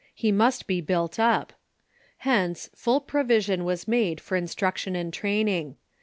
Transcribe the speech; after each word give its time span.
He 0.15 0.31
must 0.31 0.65
be 0.65 0.81
built 0.81 1.19
up. 1.19 1.53
Hence, 2.19 2.71
full 2.73 3.01
provision 3.01 3.63
was 3.63 3.87
made 3.87 4.19
for 4.19 4.35
instruction 4.35 4.95
and 4.95 5.13
training. 5.13 5.75